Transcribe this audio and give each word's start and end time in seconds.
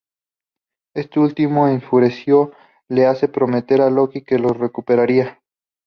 Este 0.95 1.19
último 1.19 1.67
enfurecido 1.67 2.53
le 2.89 3.05
hace 3.05 3.27
prometer 3.27 3.81
a 3.81 3.91
Loki 3.91 4.23
que 4.23 4.39
los 4.39 4.57
recuperaría. 4.57 5.39